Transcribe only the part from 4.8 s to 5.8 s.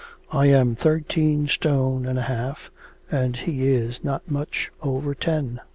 over ten.'